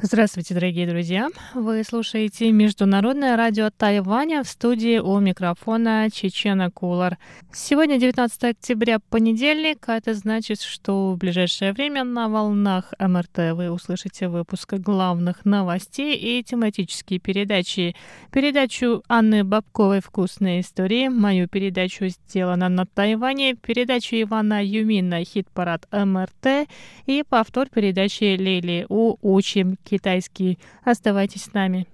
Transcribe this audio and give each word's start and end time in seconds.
Здравствуйте, 0.00 0.54
дорогие 0.54 0.86
друзья! 0.86 1.28
Вы 1.54 1.82
слушаете 1.82 2.52
Международное 2.52 3.36
радио 3.36 3.68
Тайваня 3.76 4.44
в 4.44 4.48
студии 4.48 4.98
у 4.98 5.18
микрофона 5.18 6.08
Чечена 6.08 6.70
Кулар. 6.70 7.18
Сегодня 7.52 7.98
19 7.98 8.44
октября, 8.44 9.00
понедельник, 9.00 9.88
а 9.88 9.96
это 9.96 10.14
значит, 10.14 10.60
что 10.60 11.10
в 11.10 11.18
ближайшее 11.18 11.72
время 11.72 12.04
на 12.04 12.28
волнах 12.28 12.94
МРТ 13.00 13.54
вы 13.54 13.72
услышите 13.72 14.28
выпуск 14.28 14.74
главных 14.74 15.44
новостей 15.44 16.14
и 16.14 16.44
тематические 16.44 17.18
передачи. 17.18 17.96
Передачу 18.30 19.02
Анны 19.08 19.42
Бабковой 19.42 20.00
«Вкусные 20.00 20.60
истории», 20.60 21.08
мою 21.08 21.48
передачу 21.48 22.06
«Сделано 22.06 22.68
на 22.68 22.86
Тайване», 22.86 23.56
передачу 23.56 24.14
Ивана 24.14 24.64
Юмина 24.64 25.24
«Хит-парад 25.24 25.88
МРТ» 25.90 26.68
и 27.06 27.24
повтор 27.28 27.68
передачи 27.68 28.36
Лили 28.36 28.86
У 28.88 29.16
«Учим 29.22 29.76
китайский. 29.88 30.58
Оставайтесь 30.84 31.44
с 31.44 31.52
нами. 31.52 31.86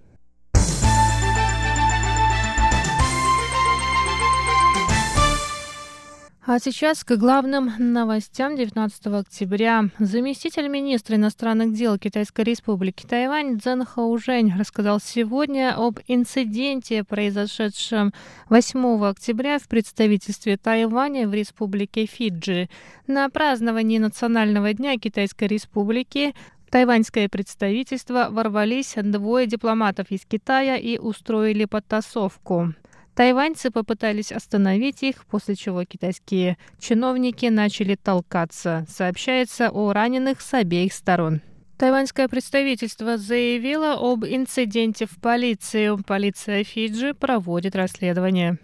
А 6.47 6.59
сейчас 6.59 7.05
к 7.05 7.17
главным 7.17 7.73
новостям 7.79 8.55
19 8.55 9.07
октября. 9.07 9.89
Заместитель 9.99 10.69
министра 10.69 11.17
иностранных 11.17 11.73
дел 11.73 11.97
Китайской 11.97 12.43
республики 12.43 13.07
Тайвань 13.07 13.59
Цзэн 13.59 13.87
Хаужень 13.87 14.53
рассказал 14.55 15.01
сегодня 15.01 15.75
об 15.75 16.01
инциденте, 16.07 17.03
произошедшем 17.03 18.13
8 18.51 19.07
октября 19.07 19.59
в 19.59 19.67
представительстве 19.69 20.59
Тайваня 20.59 21.27
в 21.27 21.33
республике 21.33 22.05
Фиджи. 22.05 22.69
На 23.07 23.31
праздновании 23.31 23.97
Национального 23.97 24.75
дня 24.75 24.99
Китайской 24.99 25.49
республики 25.49 26.35
тайваньское 26.75 27.29
представительство 27.29 28.27
ворвались 28.31 28.95
двое 28.97 29.47
дипломатов 29.47 30.11
из 30.11 30.25
Китая 30.27 30.77
и 30.77 30.99
устроили 30.99 31.67
подтасовку. 31.67 32.75
Тайваньцы 33.15 33.71
попытались 33.71 34.33
остановить 34.33 35.05
их, 35.05 35.25
после 35.27 35.55
чего 35.55 35.85
китайские 35.85 36.59
чиновники 36.81 37.47
начали 37.47 37.95
толкаться. 37.95 38.85
Сообщается 38.89 39.71
о 39.71 39.93
раненых 39.93 40.41
с 40.41 40.53
обеих 40.53 40.93
сторон. 40.93 41.43
Тайваньское 41.79 42.27
представительство 42.27 43.19
заявило 43.19 43.93
об 43.93 44.25
инциденте 44.25 45.07
в 45.07 45.17
полицию. 45.21 46.03
Полиция 46.05 46.65
Фиджи 46.65 47.15
проводит 47.15 47.77
расследование. 47.77 48.59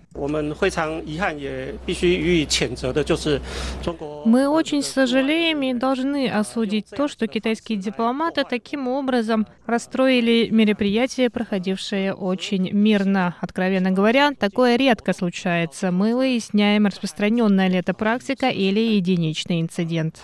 Мы 4.24 4.48
очень 4.48 4.82
сожалеем 4.82 5.62
и 5.62 5.72
должны 5.72 6.28
осудить 6.28 6.86
то, 6.90 7.06
что 7.06 7.28
китайские 7.28 7.78
дипломаты 7.78 8.44
таким 8.48 8.88
образом 8.88 9.46
расстроили 9.66 10.48
мероприятие, 10.50 11.30
проходившее 11.30 12.12
очень 12.12 12.72
мирно. 12.72 13.36
Откровенно 13.40 13.92
говоря, 13.92 14.32
такое 14.32 14.76
редко 14.76 15.12
случается. 15.12 15.92
Мы 15.92 16.16
выясняем, 16.16 16.86
распространенная 16.86 17.68
ли 17.68 17.76
это 17.76 17.94
практика 17.94 18.48
или 18.48 18.80
единичный 18.80 19.60
инцидент. 19.60 20.20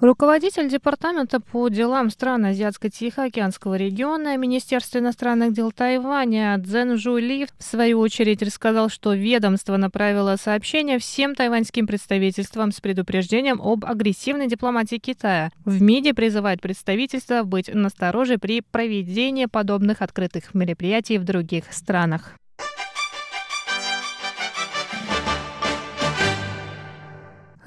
Руководитель 0.00 0.68
Департамента 0.68 1.40
по 1.40 1.68
делам 1.68 2.10
стран 2.10 2.44
Азиатско-Тихоокеанского 2.44 3.74
региона 3.74 4.36
Министерства 4.36 4.98
иностранных 4.98 5.52
дел 5.52 5.72
Тайваня 5.72 6.56
Цзэн 6.64 6.96
Жули 6.96 7.48
в 7.58 7.64
свою 7.64 7.98
очередь 7.98 8.40
рассказал, 8.40 8.90
что 8.90 9.12
ведомство 9.12 9.76
направило 9.76 10.36
сообщение 10.36 11.00
всем 11.00 11.34
тайваньским 11.34 11.88
представительствам 11.88 12.70
с 12.70 12.80
предупреждением 12.80 13.60
об 13.60 13.84
агрессивной 13.84 14.46
дипломатии 14.46 14.98
Китая. 14.98 15.50
В 15.64 15.82
МИДе 15.82 16.14
призывает 16.14 16.60
представительство 16.60 17.42
быть 17.42 17.68
настороже 17.74 18.38
при 18.38 18.60
проведении 18.60 19.46
подобных 19.46 20.00
открытых 20.00 20.54
мероприятий 20.54 21.18
в 21.18 21.24
других 21.24 21.72
странах. 21.72 22.34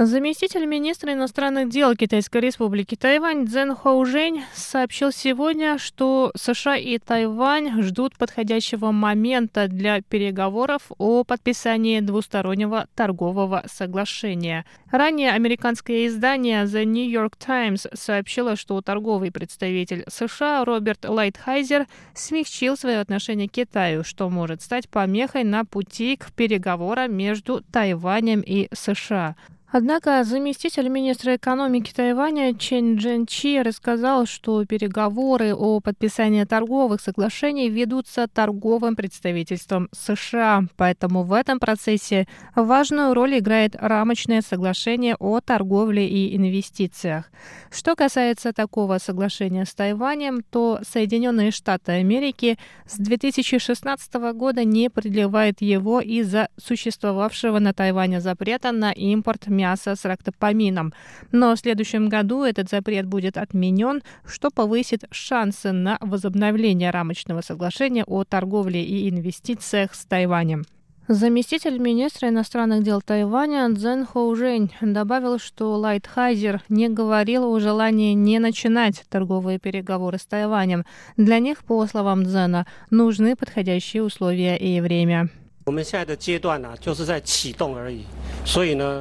Заместитель 0.04 0.66
министра 0.66 1.14
иностранных 1.14 1.70
дел 1.70 1.96
Китайской 1.96 2.42
республики 2.42 2.96
Тайвань 2.96 3.46
Цзэн 3.46 3.76
Хоужень 3.76 4.42
сообщил 4.56 5.12
сегодня, 5.12 5.78
что 5.78 6.32
США 6.36 6.76
и 6.76 6.98
Тайвань 6.98 7.84
ждут 7.84 8.18
подходящего 8.18 8.90
момента 8.90 9.68
для 9.68 10.02
переговоров 10.02 10.92
о 10.98 11.24
подписании 11.24 12.00
двустороннего 12.00 12.88
торгового 12.96 13.64
соглашения. 13.68 14.66
Ранее 14.90 15.34
американское 15.34 16.08
издание 16.08 16.64
The 16.64 16.84
New 16.84 17.08
York 17.08 17.36
Times 17.36 17.86
сообщило, 17.94 18.56
что 18.56 18.82
торговый 18.82 19.32
представитель 19.32 20.04
США 20.08 20.66
Роберт 20.66 21.06
Лайтхайзер 21.08 21.86
смягчил 22.16 22.76
свое 22.76 23.02
отношение 23.02 23.48
к 23.48 23.52
Китаю, 23.52 24.04
что 24.04 24.32
может 24.32 24.64
стать 24.64 24.90
помехой 24.90 25.44
на 25.44 25.64
пути 25.64 26.16
к 26.16 26.32
переговорам 26.32 27.16
между 27.16 27.62
Тайванем 27.72 28.42
и 28.42 28.68
США. 28.74 29.36
Однако 29.74 30.26
заместитель 30.26 30.90
министра 30.90 31.38
экономики 31.38 31.94
Тайваня 31.96 32.54
Чен 32.54 32.98
Джен 32.98 33.26
Чи 33.26 33.62
рассказал, 33.62 34.26
что 34.26 34.66
переговоры 34.66 35.56
о 35.56 35.80
подписании 35.80 36.44
торговых 36.44 37.00
соглашений 37.00 37.70
ведутся 37.70 38.28
торговым 38.28 38.98
представительством 38.98 39.88
США, 39.94 40.66
поэтому 40.76 41.24
в 41.24 41.32
этом 41.32 41.58
процессе 41.58 42.28
важную 42.54 43.14
роль 43.14 43.40
играет 43.40 43.78
рамочное 43.80 44.42
соглашение 44.42 45.16
о 45.18 45.40
торговле 45.40 46.06
и 46.06 46.36
инвестициях. 46.36 47.32
Что 47.72 47.96
касается 47.96 48.52
такого 48.52 48.98
соглашения 48.98 49.66
с 49.66 49.74
Тайванем, 49.74 50.44
то 50.44 50.80
Соединенные 50.86 51.52
Штаты 51.52 51.94
Америки 51.94 52.60
с 52.86 52.98
2016 52.98 54.14
года 54.34 54.66
не 54.66 54.90
продлевают 54.90 55.62
его 55.62 56.02
из-за 56.02 56.50
существовавшего 56.58 57.60
на 57.60 57.74
Тайване 57.74 58.20
запрета 58.20 58.74
на 58.74 58.92
импорт 58.92 59.48
мяса 59.62 59.96
с 59.96 60.06
рактопамином. 60.06 60.94
Но 61.32 61.56
в 61.56 61.60
следующем 61.60 62.10
году 62.10 62.44
этот 62.44 62.70
запрет 62.70 63.06
будет 63.06 63.38
отменен, 63.38 64.02
что 64.26 64.50
повысит 64.50 65.04
шансы 65.12 65.72
на 65.72 65.98
возобновление 66.02 66.92
рамочного 66.92 67.42
соглашения 67.42 68.04
о 68.06 68.24
торговле 68.24 68.84
и 68.84 69.10
инвестициях 69.10 69.94
с 69.94 70.06
Тайванем. 70.06 70.64
Заместитель 71.08 71.78
министра 71.78 72.30
иностранных 72.30 72.84
дел 72.84 73.02
Тайваня 73.02 73.68
Цзэн 73.76 74.06
Хоужень 74.06 74.72
добавил, 74.82 75.40
что 75.40 75.76
Лайтхайзер 75.76 76.62
не 76.70 76.90
говорил 76.90 77.52
о 77.52 77.60
желании 77.60 78.14
не 78.14 78.40
начинать 78.40 79.04
торговые 79.10 79.60
переговоры 79.60 80.18
с 80.18 80.26
Тайванем. 80.26 80.86
Для 81.18 81.40
них, 81.40 81.66
по 81.66 81.86
словам 81.86 82.24
Цзэна, 82.26 82.66
нужны 82.92 83.36
подходящие 83.36 84.04
условия 84.04 84.56
и 84.56 84.80
время. 84.80 85.30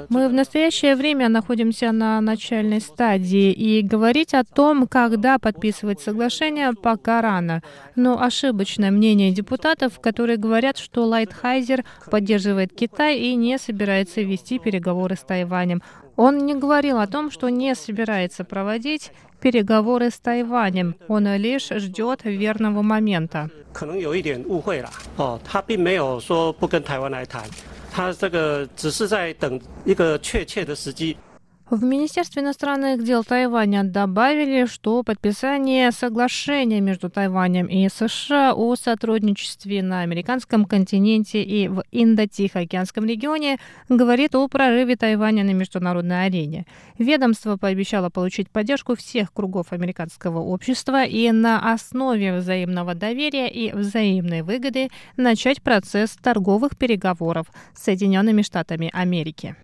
Мы 0.08 0.28
в 0.28 0.32
настоящее 0.32 0.96
время 0.96 1.28
находимся 1.28 1.92
на 1.92 2.20
начальной 2.20 2.80
стадии, 2.80 3.52
и 3.52 3.82
говорить 3.82 4.34
о 4.34 4.44
том, 4.44 4.86
когда 4.86 5.38
подписывать 5.38 6.00
соглашение, 6.00 6.72
пока 6.72 7.22
рано. 7.22 7.62
Но 7.96 8.20
ошибочное 8.22 8.90
мнение 8.90 9.32
депутатов, 9.32 10.00
которые 10.00 10.36
говорят, 10.36 10.78
что 10.78 11.04
Лайтхайзер 11.06 11.84
поддерживает 12.10 12.72
Китай 12.74 13.18
и 13.18 13.34
не 13.34 13.58
собирается 13.58 14.20
вести 14.20 14.58
переговоры 14.58 15.16
с 15.16 15.20
Тайванем. 15.20 15.82
Он 16.22 16.36
не 16.36 16.54
говорил 16.54 16.98
о 16.98 17.06
том, 17.06 17.30
что 17.30 17.48
не 17.48 17.74
собирается 17.74 18.44
проводить 18.44 19.10
переговоры 19.40 20.10
с 20.10 20.18
Тайванем. 20.18 20.94
Он 21.08 21.26
лишь 21.36 21.70
ждет 21.70 22.24
верного 22.24 22.82
момента. 22.82 23.48
В 31.70 31.84
Министерстве 31.84 32.42
иностранных 32.42 33.04
дел 33.04 33.22
Тайваня 33.22 33.84
добавили, 33.84 34.66
что 34.66 35.04
подписание 35.04 35.92
соглашения 35.92 36.80
между 36.80 37.08
Тайванем 37.08 37.66
и 37.66 37.88
США 37.88 38.54
о 38.54 38.74
сотрудничестве 38.74 39.80
на 39.80 40.00
американском 40.00 40.64
континенте 40.64 41.44
и 41.44 41.68
в 41.68 41.84
Индо-Тихоокеанском 41.92 43.06
регионе 43.06 43.58
говорит 43.88 44.34
о 44.34 44.48
прорыве 44.48 44.96
Тайваня 44.96 45.44
на 45.44 45.52
международной 45.52 46.26
арене. 46.26 46.66
Ведомство 46.98 47.56
пообещало 47.56 48.10
получить 48.10 48.50
поддержку 48.50 48.96
всех 48.96 49.32
кругов 49.32 49.72
американского 49.72 50.40
общества 50.40 51.04
и 51.04 51.30
на 51.30 51.72
основе 51.72 52.36
взаимного 52.36 52.96
доверия 52.96 53.48
и 53.48 53.72
взаимной 53.72 54.42
выгоды 54.42 54.88
начать 55.16 55.62
процесс 55.62 56.16
торговых 56.20 56.76
переговоров 56.76 57.46
с 57.76 57.84
Соединенными 57.84 58.42
Штатами 58.42 58.90
Америки. 58.92 59.54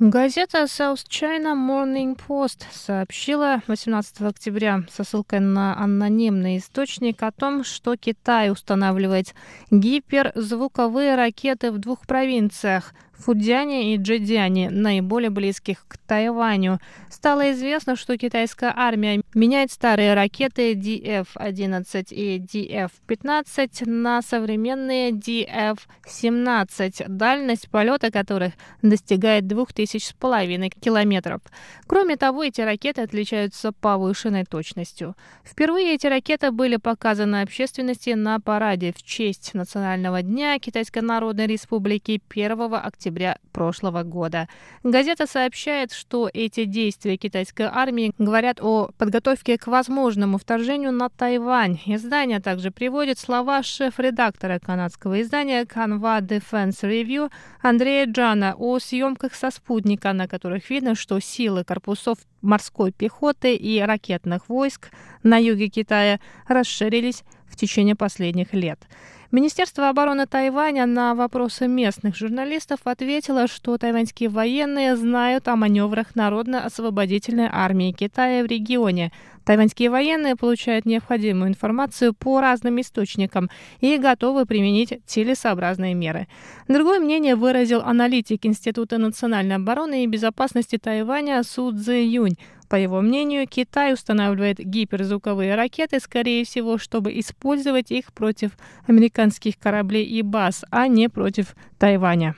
Газета 0.00 0.68
South 0.68 1.08
China 1.08 1.56
Morning 1.56 2.16
Post 2.16 2.66
сообщила 2.70 3.62
18 3.66 4.20
октября 4.20 4.84
со 4.88 5.02
ссылкой 5.02 5.40
на 5.40 5.76
анонимный 5.76 6.58
источник 6.58 7.20
о 7.24 7.32
том, 7.32 7.64
что 7.64 7.96
Китай 7.96 8.52
устанавливает 8.52 9.34
гиперзвуковые 9.72 11.16
ракеты 11.16 11.72
в 11.72 11.78
двух 11.78 12.06
провинциях– 12.06 12.94
Фудзяне 13.18 13.94
и 13.94 13.98
Джидзяне, 13.98 14.70
наиболее 14.70 15.30
близких 15.30 15.84
к 15.88 15.98
Тайваню. 15.98 16.78
Стало 17.10 17.50
известно, 17.50 17.96
что 17.96 18.16
китайская 18.16 18.72
армия 18.74 19.22
меняет 19.34 19.72
старые 19.72 20.14
ракеты 20.14 20.74
DF-11 20.74 22.14
и 22.14 22.38
DF-15 22.38 23.88
на 23.88 24.22
современные 24.22 25.10
DF-17, 25.10 27.08
дальность 27.08 27.68
полета 27.70 28.12
которых 28.12 28.52
достигает 28.82 29.48
2500 29.48 30.74
километров. 30.80 31.40
Кроме 31.88 32.16
того, 32.16 32.44
эти 32.44 32.60
ракеты 32.60 33.02
отличаются 33.02 33.72
повышенной 33.72 34.44
точностью. 34.44 35.16
Впервые 35.44 35.94
эти 35.94 36.06
ракеты 36.06 36.52
были 36.52 36.76
показаны 36.76 37.42
общественности 37.42 38.10
на 38.10 38.38
параде 38.38 38.92
в 38.96 39.02
честь 39.02 39.54
Национального 39.54 40.22
дня 40.22 40.58
Китайской 40.60 41.00
Народной 41.00 41.46
Республики 41.46 42.20
1 42.30 42.74
октября 42.74 43.07
прошлого 43.52 44.02
года. 44.02 44.48
Газета 44.82 45.26
сообщает, 45.26 45.92
что 45.92 46.30
эти 46.32 46.64
действия 46.64 47.16
китайской 47.16 47.66
армии 47.70 48.12
говорят 48.18 48.60
о 48.60 48.90
подготовке 48.98 49.58
к 49.58 49.66
возможному 49.66 50.38
вторжению 50.38 50.92
на 50.92 51.08
Тайвань. 51.08 51.80
Издание 51.86 52.40
также 52.40 52.70
приводит 52.70 53.18
слова 53.18 53.62
шеф-редактора 53.62 54.58
канадского 54.58 55.20
издания 55.22 55.64
Canva 55.64 56.20
Defense 56.20 56.82
Review 56.82 57.30
Андрея 57.62 58.06
Джана 58.06 58.54
о 58.56 58.78
съемках 58.78 59.34
со 59.34 59.50
спутника, 59.50 60.12
на 60.12 60.28
которых 60.28 60.70
видно, 60.70 60.94
что 60.94 61.18
силы 61.20 61.64
корпусов 61.64 62.18
морской 62.42 62.92
пехоты 62.92 63.54
и 63.54 63.80
ракетных 63.80 64.48
войск 64.48 64.90
на 65.22 65.38
юге 65.38 65.68
Китая 65.68 66.20
расширились 66.46 67.24
в 67.46 67.56
течение 67.56 67.96
последних 67.96 68.52
лет. 68.52 68.86
Министерство 69.30 69.90
обороны 69.90 70.26
Тайваня 70.26 70.86
на 70.86 71.14
вопросы 71.14 71.68
местных 71.68 72.16
журналистов 72.16 72.80
ответило, 72.84 73.46
что 73.46 73.76
тайваньские 73.76 74.30
военные 74.30 74.96
знают 74.96 75.48
о 75.48 75.56
маневрах 75.56 76.14
Народно-освободительной 76.14 77.46
армии 77.52 77.92
Китая 77.92 78.42
в 78.42 78.46
регионе. 78.46 79.12
Тайваньские 79.44 79.90
военные 79.90 80.34
получают 80.34 80.86
необходимую 80.86 81.50
информацию 81.50 82.14
по 82.14 82.40
разным 82.40 82.80
источникам 82.80 83.50
и 83.80 83.98
готовы 83.98 84.46
применить 84.46 84.98
целесообразные 85.04 85.92
меры. 85.92 86.26
Другое 86.66 86.98
мнение 86.98 87.36
выразил 87.36 87.82
аналитик 87.82 88.46
Института 88.46 88.96
национальной 88.96 89.56
обороны 89.56 90.04
и 90.04 90.06
безопасности 90.06 90.78
Тайваня 90.78 91.42
Су 91.42 91.70
Цзи 91.70 92.02
Юнь. 92.02 92.38
По 92.68 92.76
его 92.76 93.00
мнению, 93.00 93.48
Китай 93.48 93.94
устанавливает 93.94 94.58
гиперзвуковые 94.58 95.54
ракеты, 95.54 96.00
скорее 96.00 96.44
всего, 96.44 96.76
чтобы 96.76 97.18
использовать 97.18 97.90
их 97.90 98.12
против 98.12 98.52
американских 98.86 99.58
кораблей 99.58 100.04
и 100.04 100.22
баз, 100.22 100.64
а 100.70 100.86
не 100.86 101.08
против 101.08 101.56
Тайваня. 101.78 102.34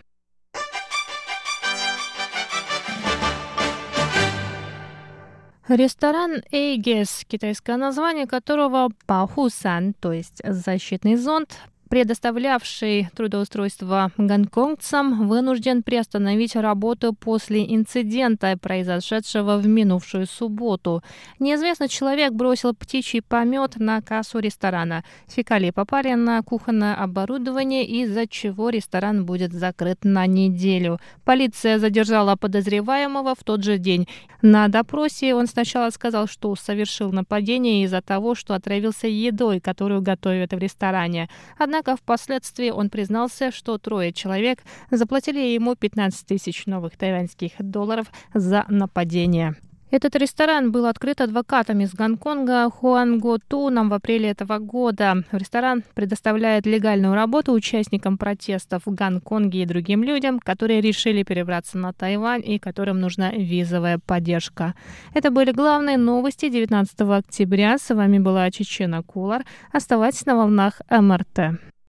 Ресторан 5.69 6.43
Эйгес, 6.51 7.25
китайское 7.29 7.77
название 7.77 8.27
которого 8.27 8.89
Пахусан, 9.07 9.95
то 9.95 10.13
есть 10.13 10.41
защитный 10.45 11.15
зонт, 11.15 11.59
предоставлявший 11.91 13.09
трудоустройство 13.17 14.13
гонконгцам, 14.17 15.27
вынужден 15.29 15.83
приостановить 15.83 16.55
работу 16.55 17.13
после 17.13 17.65
инцидента, 17.75 18.57
произошедшего 18.57 19.59
в 19.59 19.67
минувшую 19.67 20.27
субботу. 20.27 21.03
Неизвестный 21.41 21.89
человек 21.89 22.33
бросил 22.33 22.75
птичий 22.75 23.21
помет 23.21 23.75
на 23.77 24.01
кассу 24.03 24.39
ресторана. 24.39 25.03
Фекалии 25.27 25.73
попали 25.73 26.15
на 26.15 26.41
кухонное 26.43 26.95
оборудование, 26.95 27.85
из-за 27.85 28.29
чего 28.29 28.71
ресторан 28.71 29.27
будет 29.27 29.53
закрыт 29.53 30.05
на 30.05 30.27
неделю. 30.27 31.01
Полиция 31.25 31.81
задержала 31.81 32.37
подозреваемого 32.37 33.35
в 33.35 33.43
тот 33.43 33.65
же 33.65 33.79
день. 33.79 34.07
На 34.43 34.69
допросе 34.69 35.35
он 35.35 35.49
сначала 35.49 35.91
сказал, 35.91 36.29
что 36.29 36.55
совершил 36.55 37.11
нападение 37.13 37.83
из-за 37.83 38.01
того, 38.01 38.37
что 38.37 38.55
отравился 38.55 39.09
едой, 39.09 39.61
которую 39.61 40.03
готовят 40.03 40.53
в 40.53 40.59
ресторане. 40.59 41.29
Однако 41.59 41.80
Однако 41.81 41.97
впоследствии 41.97 42.69
он 42.69 42.91
признался, 42.91 43.51
что 43.51 43.79
трое 43.79 44.13
человек 44.13 44.59
заплатили 44.91 45.39
ему 45.39 45.77
15 45.77 46.27
тысяч 46.27 46.67
новых 46.67 46.99
тайваньских 46.99 47.53
долларов 47.59 48.07
за 48.35 48.67
нападение. 48.69 49.57
Этот 49.91 50.15
ресторан 50.15 50.71
был 50.71 50.87
открыт 50.87 51.21
адвокатом 51.21 51.81
из 51.81 51.93
Гонконга 51.95 52.71
Хуан 52.71 53.19
Го 53.19 53.39
Туном 53.39 53.89
в 53.89 53.95
апреле 53.95 54.31
этого 54.31 54.59
года. 54.59 55.25
Ресторан 55.33 55.83
предоставляет 55.95 56.65
легальную 56.65 57.15
работу 57.15 57.53
участникам 57.53 58.17
протестов 58.17 58.83
в 58.87 58.95
Гонконге 58.95 59.63
и 59.63 59.67
другим 59.67 60.05
людям, 60.05 60.39
которые 60.39 60.81
решили 60.81 61.25
перебраться 61.25 61.77
на 61.77 61.93
Тайвань 61.93 62.43
и 62.47 62.61
которым 62.61 63.01
нужна 63.01 63.33
визовая 63.33 63.99
поддержка. 63.99 64.75
Это 65.13 65.33
были 65.33 65.51
главные 65.51 65.97
новости 65.97 66.49
19 66.49 67.01
октября. 67.01 67.77
С 67.77 67.93
вами 67.93 68.21
была 68.21 68.49
Чечена 68.53 69.03
Кулар. 69.03 69.45
Оставайтесь 69.73 70.25
на 70.25 70.37
волнах 70.37 70.81
МРТ. 70.89 71.59